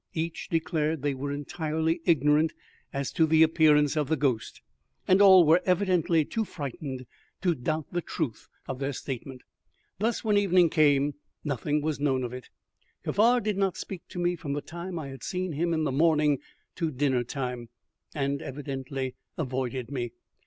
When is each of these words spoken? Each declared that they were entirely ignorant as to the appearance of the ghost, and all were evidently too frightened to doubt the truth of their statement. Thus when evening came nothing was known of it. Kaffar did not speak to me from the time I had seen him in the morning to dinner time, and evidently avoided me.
Each 0.15 0.47
declared 0.49 1.01
that 1.01 1.01
they 1.03 1.13
were 1.13 1.31
entirely 1.31 2.01
ignorant 2.05 2.53
as 2.91 3.11
to 3.11 3.27
the 3.27 3.43
appearance 3.43 3.95
of 3.95 4.09
the 4.09 4.15
ghost, 4.15 4.59
and 5.07 5.21
all 5.21 5.45
were 5.45 5.61
evidently 5.63 6.25
too 6.25 6.43
frightened 6.43 7.05
to 7.43 7.53
doubt 7.53 7.85
the 7.93 8.01
truth 8.01 8.47
of 8.67 8.79
their 8.79 8.93
statement. 8.93 9.43
Thus 9.99 10.23
when 10.23 10.37
evening 10.39 10.71
came 10.71 11.13
nothing 11.43 11.83
was 11.83 11.99
known 11.99 12.23
of 12.23 12.33
it. 12.33 12.49
Kaffar 13.05 13.41
did 13.43 13.57
not 13.59 13.77
speak 13.77 14.01
to 14.07 14.17
me 14.17 14.35
from 14.35 14.53
the 14.53 14.61
time 14.63 14.97
I 14.97 15.09
had 15.09 15.21
seen 15.21 15.51
him 15.51 15.71
in 15.71 15.83
the 15.83 15.91
morning 15.91 16.39
to 16.77 16.89
dinner 16.89 17.23
time, 17.23 17.69
and 18.15 18.41
evidently 18.41 19.13
avoided 19.37 19.91
me. 19.91 20.13